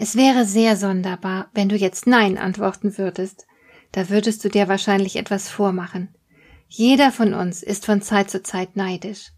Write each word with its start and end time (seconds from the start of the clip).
Es 0.00 0.14
wäre 0.14 0.44
sehr 0.44 0.76
sonderbar, 0.76 1.50
wenn 1.54 1.68
du 1.68 1.74
jetzt 1.74 2.06
Nein 2.06 2.38
antworten 2.38 2.96
würdest. 2.98 3.48
Da 3.90 4.08
würdest 4.08 4.44
du 4.44 4.48
dir 4.48 4.68
wahrscheinlich 4.68 5.16
etwas 5.16 5.48
vormachen. 5.48 6.14
Jeder 6.68 7.10
von 7.10 7.34
uns 7.34 7.64
ist 7.64 7.84
von 7.84 8.00
Zeit 8.00 8.30
zu 8.30 8.44
Zeit 8.44 8.76
neidisch. 8.76 9.32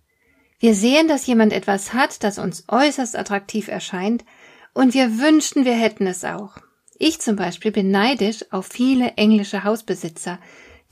Wir 0.59 0.75
sehen, 0.75 1.09
dass 1.09 1.27
jemand 1.27 1.55
etwas 1.55 1.95
hat, 1.95 2.23
das 2.23 2.39
uns 2.39 2.65
äußerst 2.69 3.17
attraktiv 3.17 3.69
erscheint, 3.69 4.27
und 4.75 4.93
wir 4.93 5.19
wünschten, 5.19 5.65
wir 5.65 5.75
hätten 5.75 6.07
es 6.07 6.25
auch. 6.25 6.59
Ich 6.99 7.21
zum 7.21 7.37
Beispiel 7.37 7.73
bin 7.73 7.91
neidisch 7.91 8.45
auf 8.53 8.67
viele 8.67 9.13
englische 9.13 9.65
Hausbesitzer, 9.65 10.39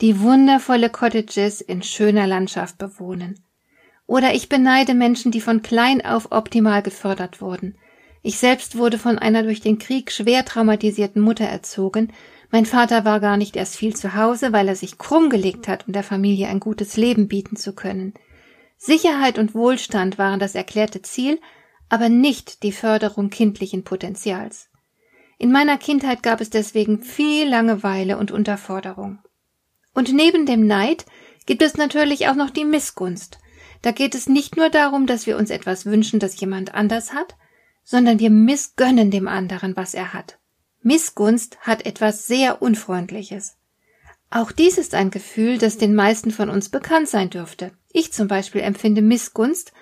die 0.01 0.21
wundervolle 0.21 0.89
Cottages 0.89 1.61
in 1.61 1.83
schöner 1.83 2.27
Landschaft 2.27 2.79
bewohnen. 2.79 3.45
Oder 4.07 4.33
ich 4.33 4.49
beneide 4.49 4.95
Menschen, 4.95 5.31
die 5.31 5.43
von 5.43 5.61
klein 5.61 6.03
auf 6.03 6.33
optimal 6.33 6.83
gefördert 6.83 7.43
wurden– 7.43 7.77
ich 8.23 8.39
selbst 8.39 8.77
wurde 8.77 8.99
von 8.99 9.19
einer 9.19 9.43
durch 9.43 9.61
den 9.61 9.79
Krieg 9.79 10.11
schwer 10.11 10.45
traumatisierten 10.45 11.23
Mutter 11.23 11.45
erzogen. 11.45 12.13
Mein 12.51 12.67
Vater 12.67 13.05
war 13.05 13.21
gar 13.21 13.37
nicht 13.37 13.57
erst 13.57 13.77
viel 13.77 13.95
zu 13.95 14.15
Hause, 14.15 14.53
weil 14.53 14.69
er 14.69 14.77
sich 14.77 14.99
krumm 14.99 15.31
gelegt 15.31 15.69
hat, 15.69 15.87
um 15.87 15.93
der 15.93 16.03
Familie 16.03 16.49
ein 16.49 16.61
gutes 16.61 16.97
Leben 16.97 17.29
bieten 17.29 17.57
zu 17.57 17.75
können. 17.75 18.15
Sicherheit 18.77 19.39
und 19.39 19.55
Wohlstand 19.55 20.19
waren 20.19 20.41
das 20.41 20.55
erklärte 20.55 21.03
Ziel, 21.03 21.41
aber 21.89 22.09
nicht 22.09 22.63
die 22.63 22.73
Förderung 22.73 23.31
kindlichen 23.31 23.85
Potenzials. 23.85 24.69
In 25.39 25.53
meiner 25.53 25.79
Kindheit 25.79 26.23
gab 26.23 26.41
es 26.41 26.51
deswegen 26.51 27.01
viel 27.01 27.49
Langeweile 27.49 28.19
und 28.19 28.31
Unterforderung. 28.31 29.19
Und 29.95 30.13
neben 30.13 30.47
dem 30.47 30.67
Neid 30.67 31.07
gibt 31.47 31.63
es 31.63 31.77
natürlich 31.77 32.29
auch 32.29 32.35
noch 32.35 32.51
die 32.51 32.65
Missgunst. 32.65 33.39
Da 33.83 33.93
geht 33.93 34.15
es 34.15 34.29
nicht 34.29 34.57
nur 34.57 34.71
darum, 34.71 35.07
dass 35.07 35.27
wir 35.27 35.37
uns 35.37 35.51
etwas 35.51 35.87
wünschen, 35.87 36.19
das 36.19 36.41
jemand 36.41 36.75
anders 36.75 37.13
hat, 37.13 37.37
sondern 37.89 38.19
wir 38.19 38.29
missgönnen 38.29 39.11
dem 39.11 39.27
anderen, 39.27 39.75
was 39.75 39.95
er 39.95 40.13
hat. 40.13 40.39
Missgunst 40.83 41.59
hat 41.61 41.87
etwas 41.87 42.27
sehr 42.27 42.61
Unfreundliches. 42.61 43.57
Auch 44.29 44.53
dies 44.53 44.77
ist 44.77 44.95
ein 44.95 45.11
Gefühl, 45.11 45.57
das 45.57 45.79
den 45.79 45.95
meisten 45.95 46.31
von 46.31 46.51
uns 46.51 46.69
bekannt 46.69 47.09
sein 47.09 47.31
dürfte. 47.31 47.73
Ich 47.91 48.13
zum 48.13 48.29
Beispiel 48.29 48.61
empfinde 48.61 49.01
Missgunst, 49.01 49.73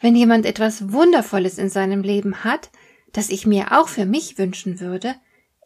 wenn 0.00 0.14
jemand 0.14 0.44
etwas 0.44 0.92
Wundervolles 0.92 1.56
in 1.56 1.70
seinem 1.70 2.02
Leben 2.02 2.44
hat, 2.44 2.68
das 3.14 3.30
ich 3.30 3.46
mir 3.46 3.72
auch 3.72 3.88
für 3.88 4.04
mich 4.04 4.36
wünschen 4.36 4.78
würde, 4.78 5.14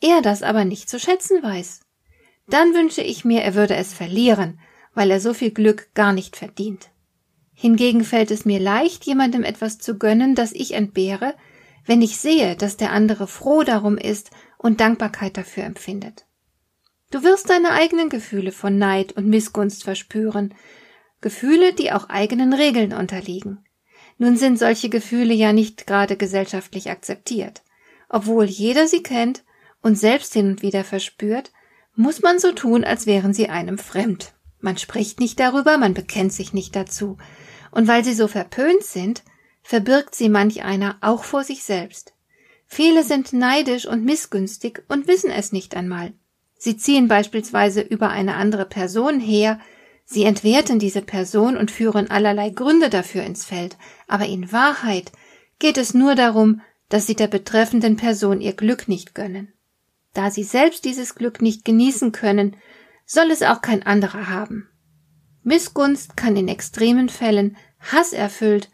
er 0.00 0.22
das 0.22 0.44
aber 0.44 0.64
nicht 0.64 0.88
zu 0.88 1.00
schätzen 1.00 1.42
weiß. 1.42 1.80
Dann 2.46 2.72
wünsche 2.72 3.02
ich 3.02 3.24
mir, 3.24 3.42
er 3.42 3.56
würde 3.56 3.74
es 3.74 3.92
verlieren, 3.92 4.60
weil 4.94 5.10
er 5.10 5.18
so 5.18 5.34
viel 5.34 5.50
Glück 5.50 5.92
gar 5.94 6.12
nicht 6.12 6.36
verdient. 6.36 6.90
Hingegen 7.52 8.04
fällt 8.04 8.30
es 8.30 8.44
mir 8.44 8.60
leicht, 8.60 9.06
jemandem 9.06 9.42
etwas 9.42 9.78
zu 9.78 9.98
gönnen, 9.98 10.36
das 10.36 10.52
ich 10.52 10.74
entbehre, 10.74 11.34
wenn 11.90 12.02
ich 12.02 12.18
sehe, 12.18 12.54
dass 12.54 12.76
der 12.76 12.92
andere 12.92 13.26
froh 13.26 13.64
darum 13.64 13.98
ist 13.98 14.30
und 14.58 14.78
Dankbarkeit 14.78 15.36
dafür 15.36 15.64
empfindet. 15.64 16.24
Du 17.10 17.24
wirst 17.24 17.50
deine 17.50 17.72
eigenen 17.72 18.08
Gefühle 18.08 18.52
von 18.52 18.78
Neid 18.78 19.10
und 19.14 19.26
Missgunst 19.26 19.82
verspüren, 19.82 20.54
Gefühle, 21.20 21.72
die 21.72 21.90
auch 21.90 22.08
eigenen 22.08 22.52
Regeln 22.52 22.92
unterliegen. 22.92 23.64
Nun 24.18 24.36
sind 24.36 24.56
solche 24.56 24.88
Gefühle 24.88 25.34
ja 25.34 25.52
nicht 25.52 25.88
gerade 25.88 26.16
gesellschaftlich 26.16 26.90
akzeptiert. 26.90 27.64
Obwohl 28.08 28.44
jeder 28.44 28.86
sie 28.86 29.02
kennt 29.02 29.42
und 29.82 29.98
selbst 29.98 30.32
hin 30.32 30.46
und 30.46 30.62
wieder 30.62 30.84
verspürt, 30.84 31.50
muss 31.96 32.22
man 32.22 32.38
so 32.38 32.52
tun, 32.52 32.84
als 32.84 33.08
wären 33.08 33.34
sie 33.34 33.48
einem 33.48 33.78
fremd. 33.78 34.32
Man 34.60 34.78
spricht 34.78 35.18
nicht 35.18 35.40
darüber, 35.40 35.76
man 35.76 35.94
bekennt 35.94 36.32
sich 36.32 36.52
nicht 36.52 36.76
dazu. 36.76 37.18
Und 37.72 37.88
weil 37.88 38.04
sie 38.04 38.14
so 38.14 38.28
verpönt 38.28 38.84
sind, 38.84 39.24
verbirgt 39.62 40.14
sie 40.14 40.28
manch 40.28 40.62
einer 40.62 40.96
auch 41.00 41.24
vor 41.24 41.44
sich 41.44 41.62
selbst. 41.62 42.14
Viele 42.66 43.02
sind 43.02 43.32
neidisch 43.32 43.86
und 43.86 44.04
missgünstig 44.04 44.82
und 44.88 45.08
wissen 45.08 45.30
es 45.30 45.52
nicht 45.52 45.74
einmal. 45.74 46.12
Sie 46.56 46.76
ziehen 46.76 47.08
beispielsweise 47.08 47.80
über 47.80 48.10
eine 48.10 48.34
andere 48.34 48.66
Person 48.66 49.18
her, 49.18 49.58
sie 50.04 50.24
entwerten 50.24 50.78
diese 50.78 51.02
Person 51.02 51.56
und 51.56 51.70
führen 51.70 52.10
allerlei 52.10 52.50
Gründe 52.50 52.90
dafür 52.90 53.24
ins 53.24 53.44
Feld, 53.44 53.76
aber 54.06 54.26
in 54.26 54.52
Wahrheit 54.52 55.10
geht 55.58 55.78
es 55.78 55.94
nur 55.94 56.14
darum, 56.14 56.60
dass 56.88 57.06
sie 57.06 57.14
der 57.14 57.28
betreffenden 57.28 57.96
Person 57.96 58.40
ihr 58.40 58.52
Glück 58.52 58.88
nicht 58.88 59.14
gönnen. 59.14 59.52
Da 60.12 60.30
sie 60.30 60.42
selbst 60.42 60.84
dieses 60.84 61.14
Glück 61.14 61.40
nicht 61.40 61.64
genießen 61.64 62.12
können, 62.12 62.56
soll 63.06 63.30
es 63.30 63.42
auch 63.42 63.62
kein 63.62 63.84
anderer 63.84 64.28
haben. 64.28 64.68
Missgunst 65.42 66.16
kann 66.16 66.36
in 66.36 66.48
extremen 66.48 67.08
Fällen 67.08 67.56
hasserfüllt 67.80 68.70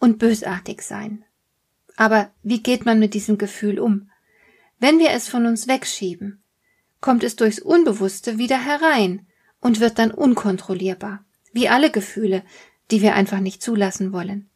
und 0.00 0.18
bösartig 0.18 0.82
sein. 0.82 1.24
Aber 1.96 2.32
wie 2.42 2.62
geht 2.62 2.84
man 2.84 2.98
mit 2.98 3.14
diesem 3.14 3.38
Gefühl 3.38 3.78
um? 3.78 4.10
Wenn 4.80 4.98
wir 4.98 5.10
es 5.10 5.28
von 5.28 5.46
uns 5.46 5.68
wegschieben, 5.68 6.42
kommt 7.00 7.22
es 7.22 7.36
durchs 7.36 7.60
Unbewusste 7.60 8.38
wieder 8.38 8.58
herein 8.58 9.26
und 9.60 9.78
wird 9.78 9.98
dann 9.98 10.10
unkontrollierbar, 10.10 11.24
wie 11.52 11.68
alle 11.68 11.90
Gefühle, 11.90 12.42
die 12.90 13.02
wir 13.02 13.14
einfach 13.14 13.40
nicht 13.40 13.62
zulassen 13.62 14.12
wollen. 14.12 14.48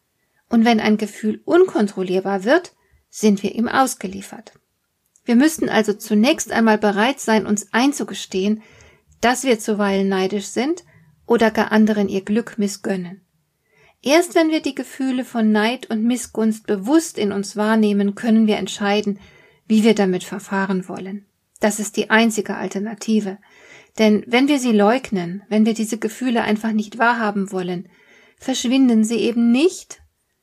Und 0.49 0.65
wenn 0.65 0.79
ein 0.79 0.97
Gefühl 0.97 1.41
unkontrollierbar 1.45 2.43
wird, 2.43 2.73
sind 3.09 3.43
wir 3.43 3.55
ihm 3.55 3.67
ausgeliefert. 3.67 4.53
Wir 5.23 5.35
müssten 5.35 5.69
also 5.69 5.93
zunächst 5.93 6.51
einmal 6.51 6.77
bereit 6.77 7.19
sein, 7.19 7.45
uns 7.45 7.71
einzugestehen, 7.73 8.61
dass 9.21 9.43
wir 9.43 9.59
zuweilen 9.59 10.07
neidisch 10.07 10.47
sind 10.47 10.83
oder 11.25 11.49
gar 11.49 11.71
anderen 11.71 12.09
ihr 12.09 12.23
Glück 12.23 12.57
missgönnen. 12.57 13.24
Erst 14.05 14.35
wenn 14.35 14.51
wir 14.51 14.61
die 14.61 14.75
Gefühle 14.75 15.25
von 15.25 15.51
Neid 15.51 15.89
und 15.89 16.03
Missgunst 16.03 16.67
bewusst 16.67 17.17
in 17.17 17.31
uns 17.31 17.55
wahrnehmen, 17.55 18.13
können 18.13 18.45
wir 18.45 18.57
entscheiden, 18.57 19.19
wie 19.67 19.83
wir 19.83 19.95
damit 19.95 20.23
verfahren 20.23 20.87
wollen. 20.87 21.25
Das 21.59 21.79
ist 21.79 21.97
die 21.97 22.11
einzige 22.11 22.55
Alternative. 22.55 23.39
Denn 23.97 24.23
wenn 24.27 24.47
wir 24.47 24.59
sie 24.59 24.73
leugnen, 24.73 25.41
wenn 25.49 25.65
wir 25.65 25.73
diese 25.73 25.97
Gefühle 25.97 26.43
einfach 26.43 26.71
nicht 26.71 26.99
wahrhaben 26.99 27.51
wollen, 27.51 27.89
verschwinden 28.37 29.03
sie 29.03 29.17
eben 29.17 29.51
nicht, 29.51 30.01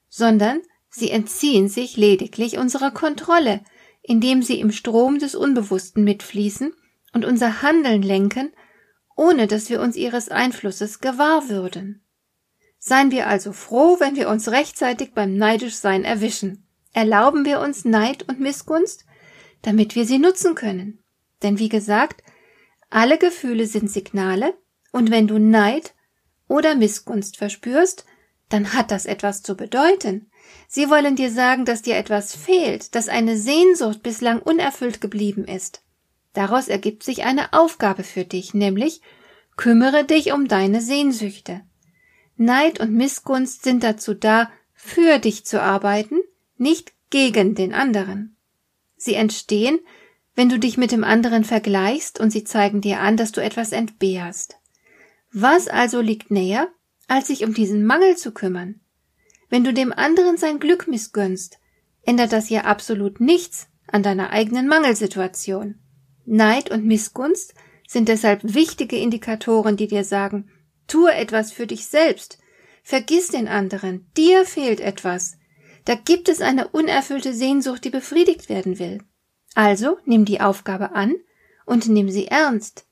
sondern 0.09 0.61
sie 0.91 1.11
entziehen 1.11 1.69
sich 1.69 1.97
lediglich 1.97 2.59
unserer 2.59 2.91
Kontrolle, 2.91 3.61
indem 4.03 4.43
sie 4.43 4.59
im 4.59 4.73
Strom 4.73 5.21
des 5.21 5.37
Unbewussten 5.37 6.03
mitfließen 6.03 6.73
und 7.13 7.25
unser 7.25 7.63
Handeln 7.63 8.03
lenken, 8.03 8.51
ohne 9.17 9.47
dass 9.47 9.71
wir 9.71 9.81
uns 9.81 9.95
ihres 9.95 10.31
Einflusses 10.31 10.99
gewahr 10.99 11.49
würden. 11.49 12.03
Seien 12.85 13.13
wir 13.13 13.29
also 13.29 13.53
froh, 13.53 14.01
wenn 14.01 14.17
wir 14.17 14.29
uns 14.29 14.49
rechtzeitig 14.49 15.15
beim 15.15 15.37
Neidischsein 15.37 16.03
erwischen. 16.05 16.67
Erlauben 16.93 17.45
wir 17.45 17.61
uns 17.61 17.85
Neid 17.85 18.29
und 18.29 18.41
Missgunst, 18.41 19.05
damit 19.63 19.95
wir 19.95 20.05
sie 20.05 20.19
nutzen 20.19 20.57
können. 20.57 20.99
Denn 21.45 21.61
wie 21.61 21.69
gesagt, 21.69 22.25
alle 22.91 23.19
Gefühle 23.19 23.67
sind 23.69 23.89
Signale, 23.89 24.55
und 24.91 25.13
wenn 25.13 25.29
du 25.29 25.39
Neid 25.39 25.95
oder 26.49 26.75
Missgunst 26.75 27.37
verspürst, 27.37 28.05
dann 28.49 28.73
hat 28.73 28.91
das 28.91 29.07
etwas 29.07 29.45
zu 29.45 29.57
bedeuten. 29.57 30.29
Sie 30.67 30.91
wollen 30.91 31.15
dir 31.15 31.31
sagen, 31.31 31.65
dass 31.65 31.83
dir 31.83 31.97
etwas 31.97 32.35
fehlt, 32.35 32.97
dass 32.97 33.09
eine 33.09 33.37
Sehnsucht 33.37 34.03
bislang 34.03 34.43
unerfüllt 34.43 35.01
geblieben 35.01 35.45
ist. 35.45 35.85
Daraus 36.33 36.67
ergibt 36.67 37.05
sich 37.05 37.23
eine 37.23 37.53
Aufgabe 37.53 38.03
für 38.03 38.25
dich, 38.25 38.55
nämlich 38.55 39.03
kümmere 39.57 40.03
dich 40.03 40.33
um 40.33 40.49
deine 40.49 40.81
Sehnsüchte. 40.81 41.61
Neid 42.37 42.81
und 42.81 42.93
Missgunst 42.93 43.63
sind 43.63 43.85
dazu 43.85 44.15
da, 44.15 44.51
für 44.75 45.19
dich 45.19 45.45
zu 45.45 45.61
arbeiten, 45.61 46.21
nicht 46.57 46.93
gegen 47.11 47.55
den 47.55 47.73
anderen. 47.73 48.37
Sie 48.97 49.15
entstehen, 49.15 49.79
wenn 50.35 50.49
du 50.49 50.59
dich 50.59 50.77
mit 50.77 50.93
dem 50.93 51.05
anderen 51.05 51.45
vergleichst 51.45 52.19
und 52.19 52.31
sie 52.31 52.45
zeigen 52.45 52.81
dir 52.81 53.01
an, 53.01 53.17
dass 53.17 53.33
du 53.33 53.43
etwas 53.43 53.73
entbehrst. 53.73 54.57
Was 55.33 55.69
also 55.69 56.01
liegt 56.01 56.31
näher, 56.31 56.69
als 57.09 57.29
sich 57.29 57.45
um 57.45 57.55
diesen 57.55 57.85
Mangel 57.85 58.17
zu 58.17 58.33
kümmern? 58.33 58.81
Wenn 59.51 59.65
du 59.65 59.73
dem 59.73 59.93
anderen 59.93 60.37
sein 60.37 60.59
Glück 60.59 60.89
missgönnst, 60.89 61.59
ändert 62.03 62.33
das 62.33 62.49
ja 62.49 62.63
absolut 62.63 63.21
nichts 63.21 63.69
an 63.87 64.03
deiner 64.03 64.31
eigenen 64.31 64.67
Mangelsituation. 64.67 65.79
Neid 66.25 66.71
und 66.71 66.85
Missgunst 66.85 67.55
sind 67.87 68.09
deshalb 68.09 68.41
wichtige 68.43 68.97
Indikatoren, 68.97 69.77
die 69.77 69.89
dir 69.89 70.05
sagen, 70.05 70.51
Tue 70.87 71.13
etwas 71.13 71.53
für 71.53 71.67
dich 71.67 71.87
selbst. 71.87 72.39
Vergiss 72.83 73.29
den 73.29 73.49
anderen. 73.49 74.07
Dir 74.17 74.45
fehlt 74.45 74.81
etwas. 74.81 75.39
Da 75.85 75.95
gibt 75.95 76.29
es 76.29 76.41
eine 76.41 76.69
unerfüllte 76.69 77.33
Sehnsucht, 77.35 77.85
die 77.85 77.91
befriedigt 77.91 78.49
werden 78.49 78.79
will. 78.79 79.03
Also 79.55 79.99
nimm 80.05 80.25
die 80.25 80.41
Aufgabe 80.41 80.93
an 80.93 81.15
und 81.67 81.89
nimm 81.89 82.09
sie 82.09 82.29
ernst, 82.29 82.87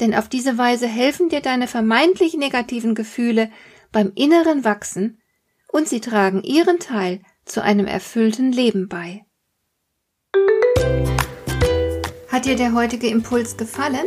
denn 0.00 0.14
auf 0.14 0.28
diese 0.28 0.58
Weise 0.58 0.86
helfen 0.86 1.28
dir 1.28 1.40
deine 1.40 1.66
vermeintlich 1.66 2.34
negativen 2.34 2.94
Gefühle 2.94 3.50
beim 3.92 4.12
inneren 4.14 4.64
Wachsen 4.64 5.20
und 5.72 5.88
sie 5.88 6.00
tragen 6.00 6.42
ihren 6.42 6.78
Teil 6.78 7.20
zu 7.44 7.62
einem 7.62 7.86
erfüllten 7.86 8.52
Leben 8.52 8.88
bei. 8.88 9.24
Hat 12.28 12.46
dir 12.46 12.56
der 12.56 12.74
heutige 12.74 13.08
Impuls 13.08 13.56
gefallen? 13.56 14.06